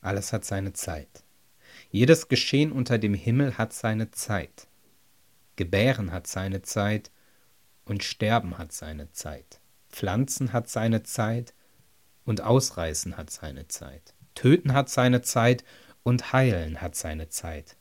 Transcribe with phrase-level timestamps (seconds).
[0.00, 1.24] Alles hat seine Zeit.
[1.90, 4.68] Jedes Geschehen unter dem Himmel hat seine Zeit.
[5.56, 7.10] Gebären hat seine Zeit
[7.84, 9.60] und Sterben hat seine Zeit.
[9.90, 11.54] Pflanzen hat seine Zeit
[12.24, 14.14] und Ausreißen hat seine Zeit.
[14.34, 15.64] Töten hat seine Zeit
[16.02, 17.76] und Heilen hat seine Zeit.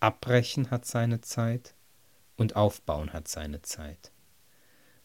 [0.00, 1.74] Abbrechen hat seine Zeit
[2.36, 4.10] und Aufbauen hat seine Zeit.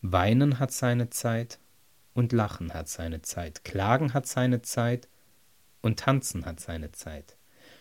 [0.01, 1.59] Weinen hat seine Zeit
[2.13, 3.63] und Lachen hat seine Zeit.
[3.63, 5.07] Klagen hat seine Zeit
[5.87, 7.37] und Tanzen hat seine Zeit.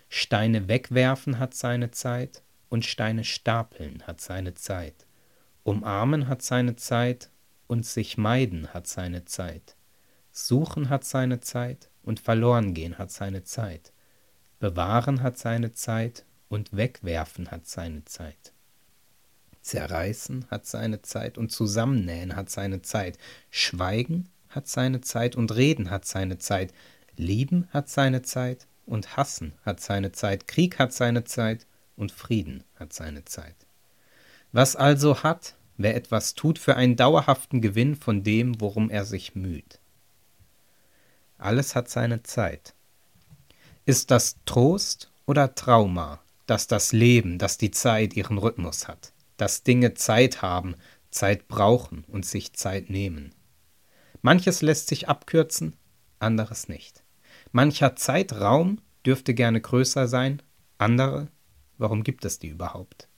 [0.09, 4.95] Steine wegwerfen hat seine Zeit und Steine stapeln hat seine Zeit.
[5.65, 7.31] Umarmen hat seine Zeit
[7.67, 9.75] und sich meiden hat seine Zeit.
[10.31, 13.93] Suchen hat seine Zeit und verloren gehen hat seine Zeit.
[14.61, 18.53] Bewahren hat seine Zeit und wegwerfen hat seine Zeit.
[19.63, 23.19] Zerreißen hat seine Zeit und zusammennähen hat seine Zeit.
[23.51, 26.73] Schweigen hat seine Zeit und reden hat seine Zeit.
[27.19, 30.49] Lieben hat seine Zeit und hassen hat seine Zeit.
[30.49, 31.67] Krieg hat seine Zeit
[31.97, 33.57] und Frieden hat seine Zeit.
[34.53, 39.35] Was also hat, wer etwas tut für einen dauerhaften Gewinn von dem, worum er sich
[39.35, 39.81] müht?
[41.39, 42.75] Alles hat seine Zeit.
[43.85, 49.63] Ist das Trost oder Trauma, dass das Leben, dass die Zeit ihren Rhythmus hat, dass
[49.63, 50.77] Dinge Zeit haben,
[51.11, 53.35] Zeit brauchen und sich Zeit nehmen?
[54.23, 55.77] Manches lässt sich abkürzen,
[56.19, 57.05] anderes nicht.
[57.53, 60.43] Mancher Zeitraum dürfte gerne größer sein,
[60.79, 61.29] andere,
[61.79, 63.09] warum gibt es die überhaupt?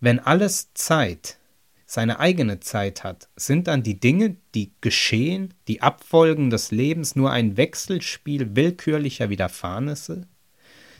[0.00, 1.38] Wenn alles Zeit
[1.86, 7.30] seine eigene Zeit hat, sind dann die Dinge, die geschehen, die Abfolgen des Lebens nur
[7.30, 10.26] ein Wechselspiel willkürlicher Widerfahrnisse?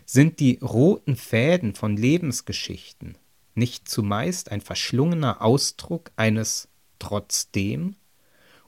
[0.07, 3.17] Sind die roten Fäden von Lebensgeschichten
[3.55, 6.69] nicht zumeist ein verschlungener Ausdruck eines
[6.99, 7.97] trotzdem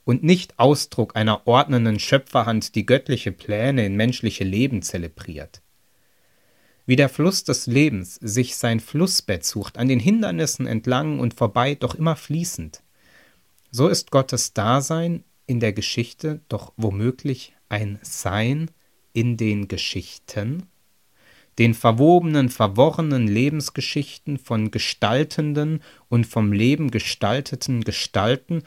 [0.07, 5.61] und nicht Ausdruck einer ordnenden Schöpferhand, die göttliche Pläne in menschliche Leben zelebriert?
[6.87, 11.75] wie der Fluss des Lebens sich sein Flussbett sucht, an den Hindernissen entlang und vorbei,
[11.75, 12.83] doch immer fließend.
[13.71, 18.71] So ist Gottes Dasein in der Geschichte doch womöglich ein Sein
[19.12, 20.69] in den Geschichten,
[21.59, 28.62] den verwobenen, verworrenen Lebensgeschichten von gestaltenden und vom Leben gestalteten Gestalten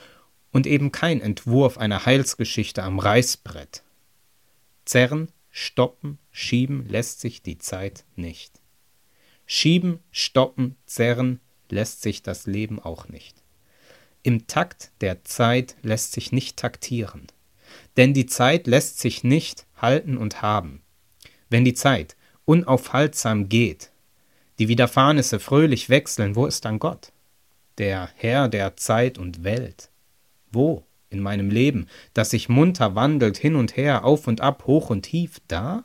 [0.51, 3.83] und eben kein Entwurf einer Heilsgeschichte am Reißbrett.
[4.85, 8.59] Zerren, stoppen, Schieben lässt sich die Zeit nicht.
[9.45, 11.39] Schieben, stoppen, zerren
[11.69, 13.43] lässt sich das Leben auch nicht.
[14.23, 17.27] Im Takt der Zeit lässt sich nicht taktieren.
[17.97, 20.81] Denn die Zeit lässt sich nicht halten und haben.
[21.49, 22.15] Wenn die Zeit
[22.45, 23.91] unaufhaltsam geht,
[24.59, 27.11] die Widerfahrnisse fröhlich wechseln, wo ist dann Gott?
[27.77, 29.89] Der Herr der Zeit und Welt.
[30.51, 30.85] Wo?
[31.09, 35.03] In meinem Leben, das sich munter wandelt hin und her, auf und ab, hoch und
[35.03, 35.83] tief, da?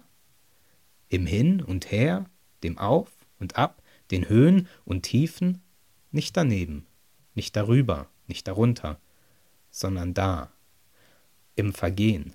[1.15, 2.27] im Hin und Her,
[2.65, 3.09] dem Auf
[3.39, 5.63] und Ab, den Höhen und Tiefen,
[6.11, 6.87] nicht daneben,
[7.35, 8.99] nicht darüber, nicht darunter,
[9.71, 10.51] sondern da,
[11.55, 12.35] im Vergehen,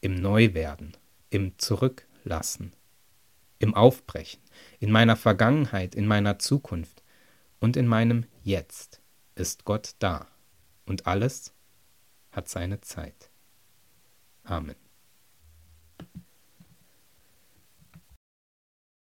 [0.00, 0.96] im Neuwerden,
[1.28, 2.72] im Zurücklassen,
[3.58, 4.40] im Aufbrechen,
[4.80, 7.02] in meiner Vergangenheit, in meiner Zukunft
[7.60, 9.02] und in meinem Jetzt
[9.34, 10.26] ist Gott da
[10.88, 11.52] und alles
[12.30, 13.30] hat seine Zeit.
[14.44, 14.87] Amen.